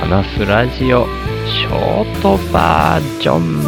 [0.00, 1.04] 話すラジオ
[1.46, 3.60] ショートバージョン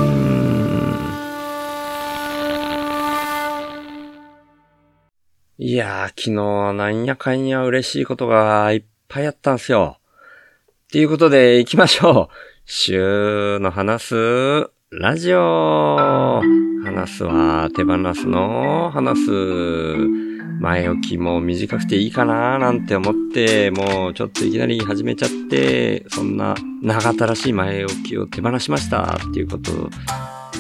[5.58, 6.32] いやー、昨日
[6.72, 9.98] なんやかんや嬉しいことがいっぱいあったんすよ。
[10.00, 12.34] っていうことで行きましょう。
[12.64, 16.40] 週の話すラジオ
[16.82, 20.31] 話すは手放すの話す。
[20.60, 29.90] 前置きも短くていいかなーなんて思って、もうちょっといきなり始めちゃって、そんな長たらしい前置きを手放しましたっていうこと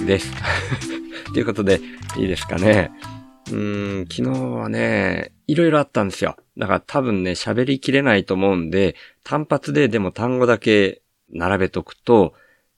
[0.06, 0.32] です。
[1.32, 1.80] ということで、
[2.16, 2.90] いいですかね。
[3.48, 6.36] うーん、昨日はね、いろいろあったんですよ。
[6.56, 12.34] だから多分ね、喋りきれないと思うんで、単発ででも単語だけ並べとくと、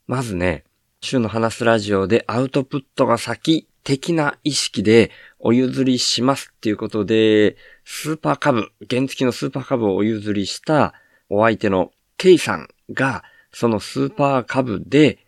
[0.07, 0.65] まずね、
[1.01, 10.95] 週の話すラジオでアウトプットが先的な意識でお譲りしますっていうことで、スーパーカブ、原付のスーパーカブをお譲りした
[11.29, 15.19] お相手のケイさんが、そのスーパーカブで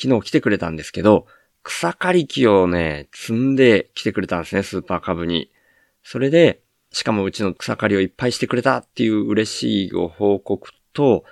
[0.00, 1.26] 昨日来てくれたんですけど、
[1.62, 5.50] 草刈り機をね、積んで来てくれたんですね、スーパーカブに。
[6.02, 11.24] それで、しかもうちの草刈りをいっぱいしてくれたっていう嬉しいご報告と、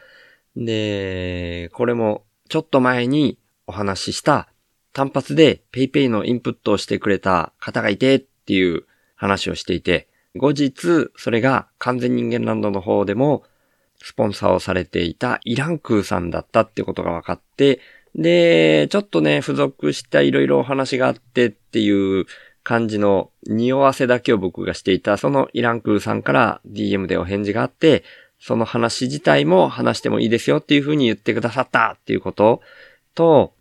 [0.55, 4.49] で、これもちょっと前にお話しした
[4.97, 13.43] 単発で PayPay のインプットをしてくれた方がいてっていう話をしていて、後日、それが完全人間ランドの方でも、
[14.03, 17.81] スポンサーをされていたイランクーさんだったってことが分かって、
[18.15, 22.25] で、ちょっとね、付属したいろいろお話があってっていう
[22.63, 28.03] 感じの匂わせだけを僕がしていた、そのイランクーさんから DM でお返事があって、
[28.41, 32.63] その話自体も話してもいいですよっていう風に言ってくださったっていうこと
[33.15, 33.56] と、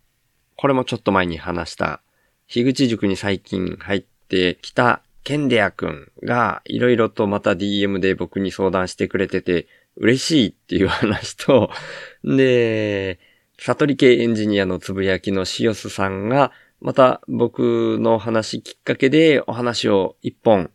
[0.55, 2.01] これもちょっと前に話した、
[2.47, 11.71] 樋口塾に最近入ってきたケンデア君がいろいろとまた DM で僕に相談してくれてて嬉しいっていう話と、
[12.23, 13.19] で、
[13.57, 20.69] 悟り系エンジニアのつぶやきのシオスさんがまた僕の話きっかけでお話を一本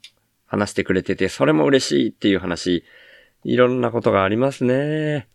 [0.46, 2.84] 話してくれてて、それも嬉しいっていう話、
[3.44, 5.28] いろんなことがありますね。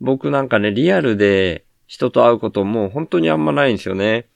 [0.00, 4.26] 僕なんかね、リアルで人と会うことも本当にあんまないんですよね。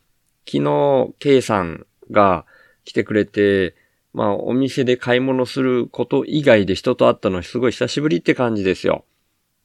[0.46, 2.46] 昨日、K さんが
[2.84, 3.74] 来てくれて、
[4.12, 9.04] まあお店で買い物すること以外で人と会ったのすごい久しぶりって感じですよ。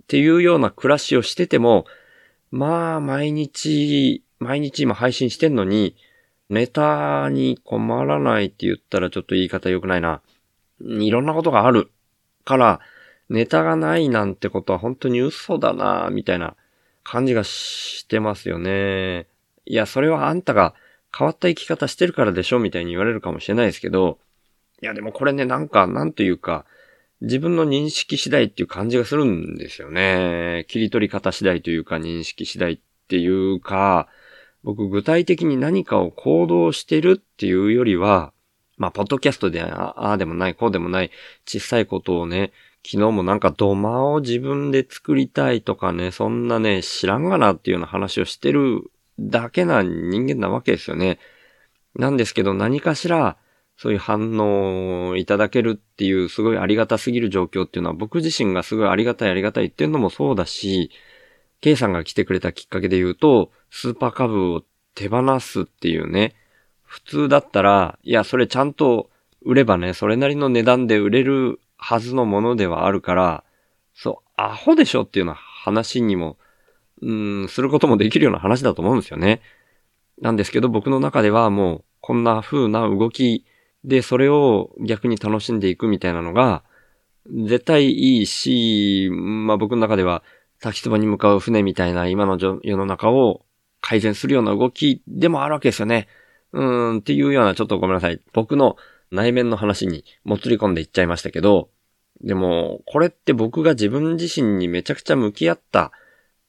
[0.03, 1.85] っていうような暮らしをしてても、
[2.51, 5.95] まあ毎日、毎日今配信してんのに、
[6.49, 10.21] ネタに困らないって言ったらちょっと言い方良くないな。
[10.81, 11.89] いろんなことがある
[12.43, 12.79] から、
[13.29, 16.55] ネタがないなんてことは本当に嘘だなみたいな
[17.05, 19.27] 感じがしてますよね。
[19.65, 20.73] いや、それはあんたが
[21.17, 24.19] 変わった生き方してるからでしょみたいに言われるかもしれないですけど、
[24.81, 26.65] いや、でもこれね、なんか、なんというか、
[27.21, 30.65] 自分の認識次第っていう感じがするんですよね。
[30.67, 34.09] 切り取り方次第というか、認識次第っていうか、
[34.63, 38.33] 僕具体的に何かを行動してるっていうよりは、
[38.77, 41.11] まあ、ポッドキャストでああでもない、こうでもない、
[41.45, 42.51] 小さいことをね、
[42.85, 51.17] 昨日もなんか土間を自分で作りたいとかね、そんなね、知らんがなっていうような話をしてるだけな人間なわけですよね。
[51.95, 53.37] なんですけど何かしら、
[53.75, 60.91] そういう反応をいただけるっていうすごいありがたすぎる状況っていうのは僕自身がすごいありがたいありがたいっていうのもそうだし、
[61.61, 64.61] K さんが来てくれたきっかけで言うと、スーパー株を
[64.93, 66.35] 手放すっていうね、
[66.83, 69.09] 普通だったら、いや、それちゃんと
[69.41, 73.43] 売ればね、それなりの値段で売れるはずのものではあるから、
[73.93, 76.37] そう、アホでしょっていうような話にも、
[77.03, 79.41] うん、することもできるような話だと思うんですよね。
[80.19, 83.45] なんですけど僕の中ではもうこんな風な動き
[83.83, 86.63] でそれを逆に楽しんでいくみたいなのが
[87.29, 90.23] 絶対いいし、まあ僕の中では
[90.59, 93.45] 滝壺に向かう船みたいな今の世の中を
[93.81, 96.07] 改善するような動きでもあるわけですよね。
[96.51, 98.19] うん、っていうようなちょっとごめんなさい。
[98.33, 98.77] 僕の
[99.11, 101.69] 内面の話にもつり込んでいっちゃいましたけど、
[102.21, 105.91] でも、これって僕が自分自身にめちゃくちゃ向き合った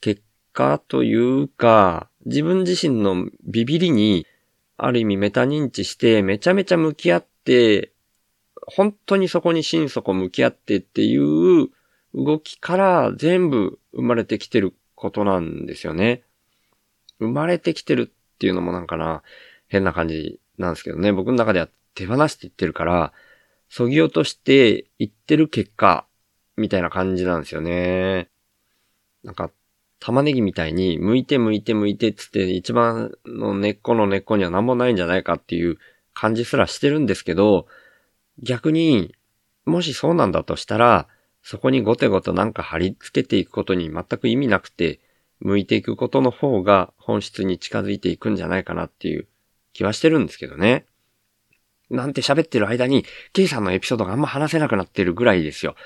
[0.00, 0.22] 結
[0.52, 4.26] 果というか、自分自身のビビりに、
[4.78, 7.92] ある意味メタ認知して、めちゃめちゃ向き合って、
[8.66, 11.68] 本当にそこに心底向き合ってっていう
[12.14, 16.24] 動きから全部生まれてきてることなんですよね。
[17.18, 19.22] 生まれてきてるっていうのもなんかな、
[19.68, 21.12] 変な感じなんですけどね。
[21.12, 23.12] 僕の中では手放していってるから、
[23.68, 26.06] そぎ落としていってる結果、
[26.56, 28.28] みたいな感じなんですよね。
[29.24, 29.50] なんか、
[29.98, 35.78] 玉ねぎみたいに、剥いて剥いて剥いてっつって、一番の根っこの根っこには何もないんじゃないかっていう
[36.14, 37.66] 感じすらしてるんですけど、
[38.42, 39.14] 逆に、
[39.64, 41.08] もしそうなんだとしたら、
[41.42, 45.00] そこにごてごとなんか貼り付けていくことに全く意味なくて、
[45.40, 49.28] 向いていくことの方が本質に近づいていくんじゃないかなっていう
[49.72, 50.86] 気はしてるんですけどね。
[51.91, 55.77] なんて喋ってる間に、ケイさんのエピソードがあんま話せなくなってるぐらいですよ。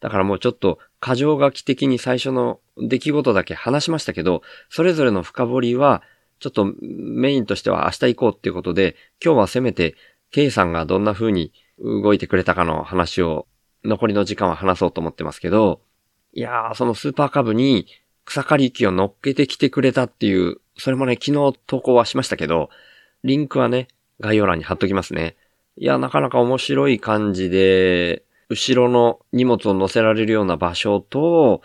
[0.00, 6.02] だからもうちょっと、過剰書き的に最初の出来事だけ話しましたけど、それぞれの深掘りは、
[6.38, 9.94] ちょっとメインとしては明日行こうっていうことで、今日はせめて、
[10.30, 13.46] ケイさんがどんな風に動いてくれたかの話を、
[13.84, 15.82] 残りの時間は話そうと思ってますけど、
[16.32, 17.86] いやー、そのスーパーカブに
[18.24, 22.70] 草刈り機を乗っけてきてくれたっていう、それもね、昨日投稿はしましたけど、
[23.24, 23.88] リンクはね、
[24.20, 25.36] 概要欄に貼っときますね。
[25.80, 31.62] いや、なかなか面白い感じで、後ろの荷物を乗せられるような場所と、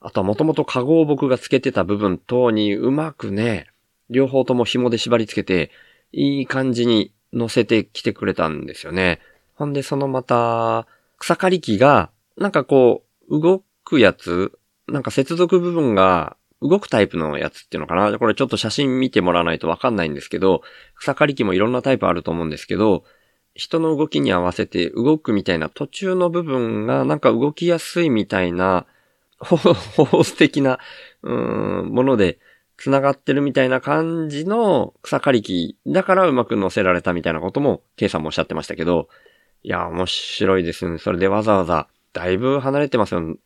[0.00, 3.66] あとはもともとカゴを僕がつけてた部分等にうまくね、
[4.08, 5.70] 両方とも紐で縛り付けて、
[6.12, 9.20] いい感じに乗せてきてくれたんですよね。
[9.54, 10.86] ほんで、そのまた、
[11.18, 20.62] 草刈り機が、なんかこう、動くやつ、なんか接続部分が動くタイプのやつっていうのかなこれちょっと写真見てもらわないとわかんないんですけど、
[20.94, 23.04] 草刈り機もいろんなタイプあると思うんですけど、
[23.58, 28.86] 人の動きに合わせて動くみたいな途中の部分がなんか動きやすいみたいな、
[29.40, 30.78] ホース的な、
[31.22, 32.38] うん、もので
[32.76, 39.08] 繋がってるみたいな感じの草刈り機だからうまく乗せられたみたいなことも、ケイさんもおっしゃってましたけど、
[39.64, 40.98] いや、面白いですね。
[40.98, 43.36] それでわざわざ、だいぶ離れてますよ。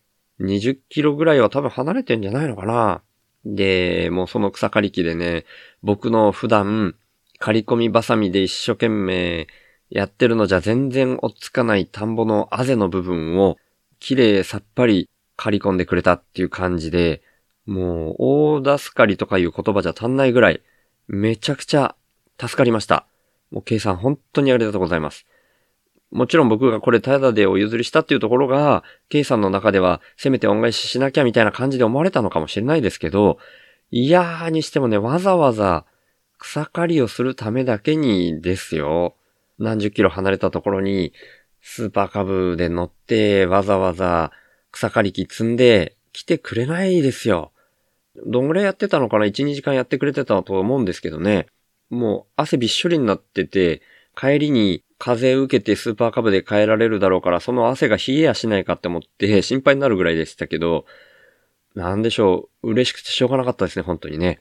[0.40, 3.00] 20キロぐらいは多分離れてんじゃないのかな。
[3.46, 5.46] で、もうその草刈り機でね、
[5.82, 6.96] 僕の普段、
[7.38, 9.48] 刈り込みバサミで一生懸命
[9.94, 13.58] やってるのじゃ全然追っつかない田んぼのあぜの部分を
[14.00, 17.20] 綺麗さっぱり刈り込んでくれたっていう感じで、
[17.66, 20.62] もう大助かりとかいう言葉じゃ足んないぐらい、
[21.08, 21.94] めちゃくちゃ
[22.40, 23.06] 助かりました。
[23.50, 25.26] もう計算本当にありがとうございます。
[26.10, 33.38] もちろん僕がこれタダでお譲りしたっていうところが、K さんの中ではせめて恩返ししなきゃみたいな感じで思われたのかもしれないですけど、
[33.90, 35.84] いやーにしてもね、わざわざ
[36.38, 39.16] 草刈りをするためだけにですよ。
[39.62, 41.12] 何十キロ離れたところに、
[41.60, 44.32] スーパーカブで乗って、わざわざ
[44.72, 47.52] 草刈り機積んで来てくれないですよ。
[48.26, 51.46] どんぐらいやってたのかな ?1、2時間やってくれてたと思うんですけどね。
[51.88, 53.82] もう汗びっしょりになってて、
[54.16, 60.84] 帰りに風受けてスーパーカブで帰られるだろうから、その汗が冷えやしないかって思って心配になるぐらいでしたけど、
[61.74, 64.40] なんでしょう、嬉しくてしょうがなかったですね、本当にね。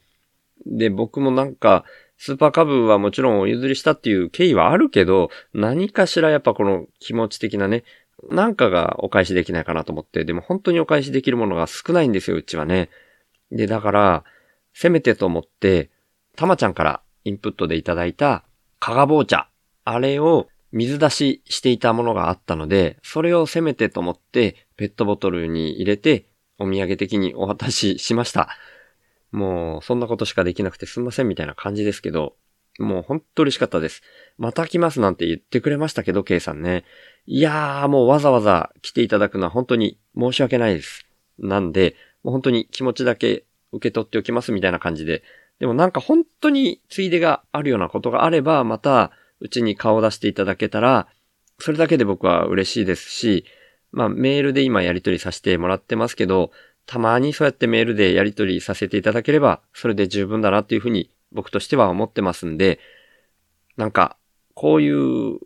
[0.65, 1.85] で、僕もなんか、
[2.23, 7.83] スーパーカブはもちろんお譲りしたっていう経緯はあるけど、何かしらやっぱこの気持ち的なね、
[8.29, 12.91] なんかがお返しできないかなと思って、でも本当にお返しできるものが少ないんですよ、うちはね。
[13.51, 14.23] で、だから、
[14.71, 15.89] せめてと思って、
[16.35, 18.43] たまちゃんからインプットでいただいた、
[18.79, 19.49] かがぼう茶。
[19.83, 26.25] あれを水出ししていたものがあったので、それをせめてと思って、ペットボトルに入れて、
[26.59, 28.49] お土産的にお渡ししました。
[29.31, 32.35] もう、そんなことしかできなくてすんませんみたいな感じですけど、
[32.79, 34.01] もうほんと嬉しかったです。
[34.37, 36.83] また来ますなんて言ってくれましたけど、ケイさんね。
[37.25, 41.05] いやー、もうわざわざ来ていただくのは本当に申し訳ないです。
[41.37, 45.23] なんで、もう本当に気持ちだけ受け取っておきますみたいな感じで。
[45.59, 51.07] でもなんか本当についでがあるようなことがあれば、また、うちに顔を出していただけたら、
[51.59, 53.45] それだけで僕は嬉しいですし、
[53.91, 56.51] まあメールで今やり取りさせてもらってますけど、
[56.91, 62.81] たまにそうやってメールでやり取りさせていただければ、それで十分だなっていうふうに僕としては思ってますんで、
[63.77, 64.17] なんか、
[64.55, 65.39] こういう、う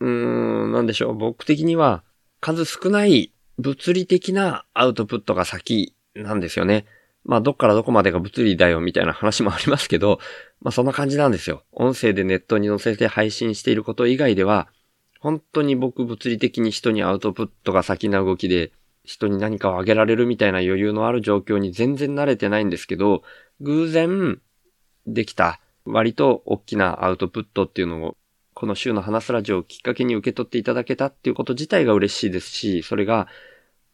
[0.00, 2.02] ーん、なんでしょう、僕的には
[2.40, 6.86] 数少ない物理的なアウトプットが先なんですよね。
[7.22, 10.18] まあ、どっからどこまでが物理だよみたいな話もありますけど、
[10.62, 11.62] まあ、そんな感じなんですよ。
[11.70, 14.66] 音声でネットに載せて配信していること以外では、
[15.20, 18.72] 本当に僕物理的に人にアウトプットが先な動きで、
[19.04, 23.22] 人に何かをあげられるみたいな余裕のある状況に全然慣れてないんですけど、
[23.60, 24.40] 偶然
[25.06, 28.16] できた割と大きなアウトプットっていうのを、
[28.54, 33.28] この週の話すラジオをきっかけに受け取っていただけたっていうこと自体が嬉しいですし、それが、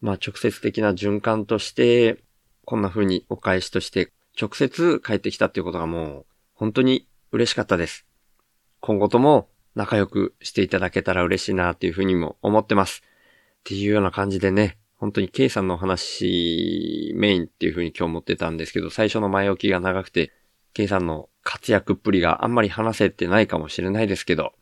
[0.01, 2.23] まあ直接的な循環として、
[2.65, 8.05] こんな風にお返しとして直接帰ってきたっていうことがもう本当に嬉しかったです。
[8.79, 13.01] 今後とも仲良くしていただけたら嬉しいなっていう風にも思ってます。
[13.01, 20.33] っていうような感じでね、本当に K さんの話メインっていう風に今日持ってたんですけど、最初の前置きが長くて、
[20.73, 24.53] K さんの活躍っぷりがあんまり話せてないかもしれないですけど、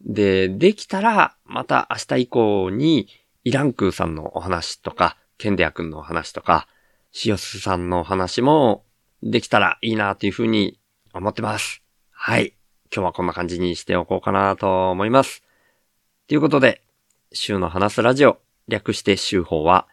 [0.00, 3.08] で、できたら、また明日以降に、
[3.44, 6.66] イランクーさんのお話とか、ケンデア君のお話とか、
[7.12, 8.84] シオスさんのお話も、
[9.22, 10.80] できたらいいなっていう風に
[11.12, 11.82] 思ってます。
[12.10, 12.54] はい。
[12.94, 15.42] 今日はこんな感じにしておこうかなと思います。
[16.26, 16.82] ということで、
[17.32, 18.40] 週の話すラジオ、
[18.72, 19.86] 略して週報は、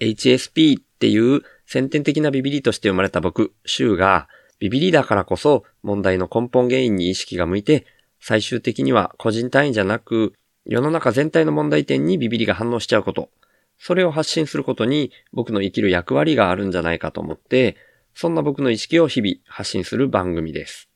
[0.00, 7.86] HSP っていう先天的なビビリとして生まれた僕、シュウが、ビビリだからこそ問題の根本原因に意識が向いて、
[8.20, 10.34] 最終的には個人単位じゃなく、
[10.64, 13.30] 世の中全体の問題点にビビリが反応しちゃうこと。
[13.78, 17.76] それを発信することに僕の生きる役割があるんじゃないかと思って、
[18.14, 20.88] そんな僕の意識を日々発信する番組です。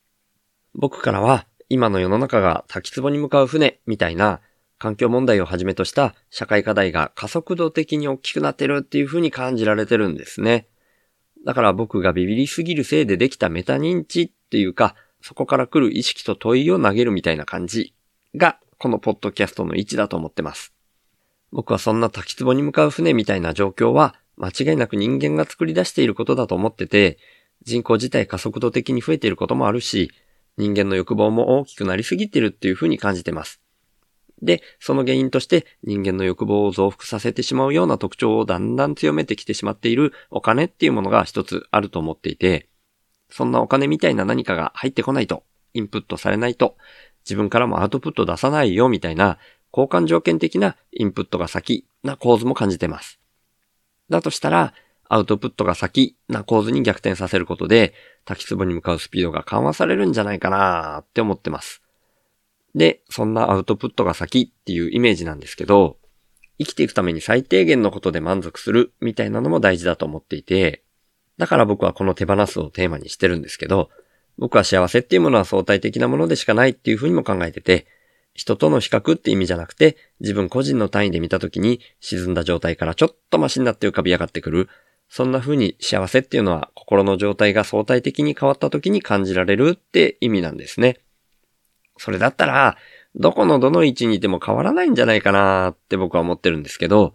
[0.75, 4.41] 僕からは今の世の中が滝壺に向かう船みたいな
[4.83, 10.67] 環境問題をはじめとした社会課題が加速度的に大きくなってるっていう風に感じられてるんですね。
[11.47, 17.95] だから僕がビビりすぎるせいでできたメタ認知っていうか、そこから来る意識と問いを投げるみたいな感じ
[18.35, 20.75] が、このポッドキャストの位置だと思ってます。
[21.53, 27.19] 僕はそんな滝壺に向かう船みたいな状況は、間違いなく人間が作り出していることだと思ってて、
[27.63, 30.11] 人口自体加速度的に増えていることもあるし、
[30.57, 33.63] 人間の欲望も大きくなりすぎてるっていう風に感じてます。
[34.43, 42.69] で、その原因として人間の欲望を増幅させてしまうような特徴をだんだん強めてきてしまっているお金っていうものが一つあると思っていて、
[43.31, 45.45] そんなお金みたいな何かが入ってこないと、
[45.75, 46.77] インプットされないと、
[47.25, 49.39] 自分からもアウトプット出さないよみたいな
[49.73, 53.21] 交換条件的なインプットが先な構図も感じてます。
[54.11, 54.75] だとしたら、
[55.09, 57.95] アウトプットが先な構図に逆転させることで、
[58.25, 61.82] 滝壺に向かうスピードが緩和されるんじゃないかなって思ってます。
[62.75, 65.99] で、そんなアウトプットが先っていうイメージなんですけど、
[66.59, 70.83] 生きていくために最低限のことで満足するみたいなのも大事だと思っていて、
[71.39, 73.91] だから僕はこの手放すをテーマにしてるんですけど、
[74.39, 77.87] 僕は幸せっていうものは相対的なものでしかないっていうふうにも考えてて、
[78.35, 84.69] 人との比較って意味じゃなくて、自分個人の単位で見たときに沈んだ状態からちょっとマシになって浮かび上がってくる。
[85.09, 91.01] そんな風に幸せっていうのは心の状態が相対的に変わった時に感じられるって意味なんですね。
[92.03, 92.77] それだったら、
[93.15, 97.15] どこのどの位置にいても変わらないんじゃないかなって僕は思ってるんですけど、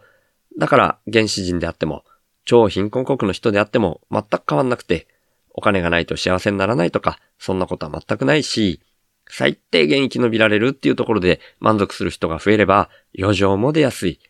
[0.57, 2.05] だから原始人であっても、
[2.45, 5.09] 超貧困国の人であっても全く変わんなくて、
[5.49, 8.79] お金がないと幸せにならないとか、そんなことは全くないし、
[9.27, 12.89] 最低限生き延びられるっていうところで満足する人が増えれば、
[13.19, 14.21] 余剰も出やすい。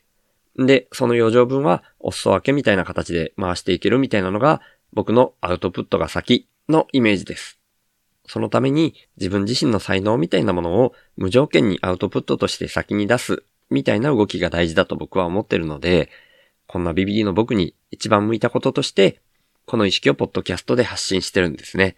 [0.57, 4.61] で、その余剰分はお裾分けみたいな形で回していけるみたいなのが、
[4.91, 7.56] 僕のアウトプットが先のイメージです。
[8.27, 16.09] そのために自分自身の才能みたいなものを無条件にアウトプットとして先に出すみたいな動きが大事だと僕は思ってるので、
[16.67, 19.21] こんなビビリの僕に一番向いたこととして、
[19.65, 21.95] この意識をポッドキャストで発信してるんですね。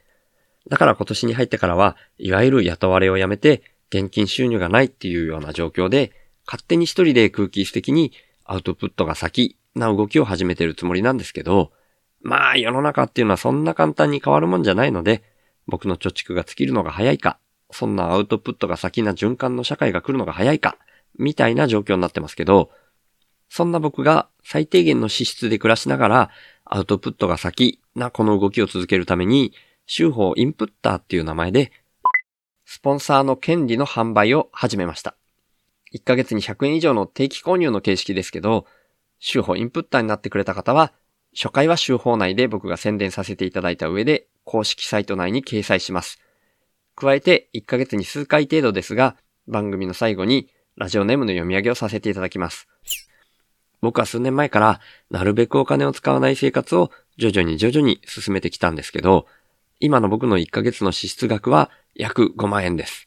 [0.70, 6.12] だから今年に入ってからは、いわゆる雇われをやめて、現金収入がないっていうような状況で、
[6.46, 8.12] 勝手に一人で空気質的に
[8.46, 11.72] アウトプットが先な動きを始めてるつもりなんですけど、
[12.22, 15.24] まあ世の中っていうのはそんな簡単に変わるもんじゃないので、
[15.70, 17.40] 僕の貯蓄が尽きるのが早いか、
[17.72, 20.78] そんなアウトプットが先な循環の社会が来るのが早いか、
[21.18, 22.72] みたいな状況になってますけど、
[23.50, 26.30] そんな僕が最低限の資質で暮らしながら、
[26.66, 29.54] アウトプットが先なこの動きを続けるために、
[29.86, 31.72] 週報インプッターっていう名前で、
[32.66, 35.16] スポンサーの権利の販売を始めました。
[35.94, 38.68] 1ヶ月に100円以上の定期購入の形式ですけど、
[39.18, 40.94] 週報インプッターになってくれた方は、
[41.36, 46.20] 初回は週報内で僕が宣伝させていただいた上で、公式サイト内に掲載します。
[46.96, 49.16] 加えて、1ヶ月に数回程度ですが、
[49.48, 52.68] 番組の最後にラジオネームの読み上げをさせていただきます。
[53.80, 59.28] 僕は数年前から、なるべくお金を使わない生活を徐々に徐々に進めてきたんですけど、
[59.80, 63.06] 今の僕の1ヶ月の支出額は約5万円です。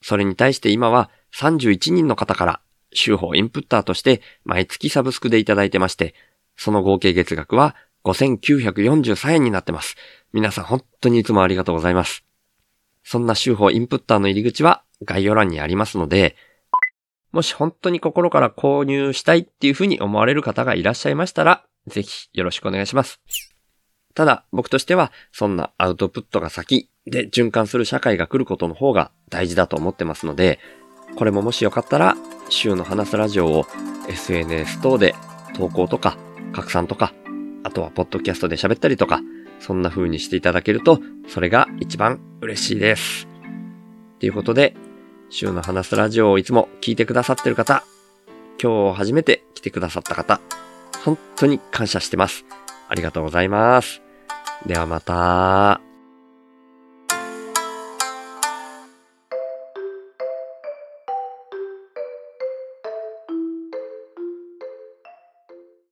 [0.00, 2.60] それに対して今は31人の方から
[2.94, 6.14] 週報インプッターとして毎月サブスクでいただいてまして、
[6.56, 9.96] その合計月額は5943円になってます。
[10.32, 12.24] 皆さん本当にいつもありがとうございます。
[13.02, 16.36] そんな週報インプッターの入り口は概要欄にありますので、
[17.32, 23.20] もし本当に心から購入したいっていうふうに思われる方がいらっしゃいましたら、ぜひよろしくお願いします。
[24.14, 30.60] ただ、僕としては、そんなアウトプットが先で循環する社会が来ることの方が大事だと思ってますので、
[31.16, 32.16] これももしよかったら、
[32.48, 33.66] 週の話すラジオを
[34.08, 35.14] SNS 等で
[35.56, 36.16] 投稿とか
[36.52, 37.12] 拡散とか、
[37.64, 39.20] あとはポッドキャストで喋ったりとか、
[39.58, 43.26] そんな風にしていただけると、それが一番嬉しいです。
[44.20, 44.76] ということで、
[45.30, 47.84] 週の話すラジオをいつも聞いてくださってる方、
[48.62, 50.40] 今日初めて来てくださった方、
[51.04, 52.44] 本当に感謝してます。
[52.88, 54.02] ありがとうございます。
[54.66, 55.83] ではまた。